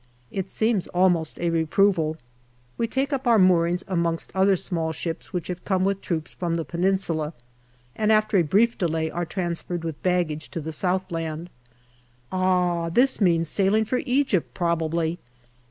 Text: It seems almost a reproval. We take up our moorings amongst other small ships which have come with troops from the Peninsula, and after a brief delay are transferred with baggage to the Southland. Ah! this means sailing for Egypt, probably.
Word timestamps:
It 0.31 0.49
seems 0.49 0.87
almost 0.87 1.37
a 1.37 1.51
reproval. 1.51 2.17
We 2.75 2.87
take 2.87 3.13
up 3.13 3.27
our 3.27 3.37
moorings 3.37 3.83
amongst 3.87 4.31
other 4.35 4.55
small 4.55 4.91
ships 4.91 5.31
which 5.31 5.47
have 5.47 5.63
come 5.63 5.85
with 5.85 6.01
troops 6.01 6.33
from 6.33 6.55
the 6.55 6.65
Peninsula, 6.65 7.33
and 7.95 8.11
after 8.11 8.39
a 8.39 8.43
brief 8.43 8.79
delay 8.79 9.11
are 9.11 9.25
transferred 9.25 9.83
with 9.83 10.01
baggage 10.01 10.49
to 10.49 10.59
the 10.59 10.73
Southland. 10.73 11.51
Ah! 12.31 12.89
this 12.89 13.21
means 13.21 13.47
sailing 13.47 13.85
for 13.85 14.01
Egypt, 14.07 14.55
probably. 14.55 15.19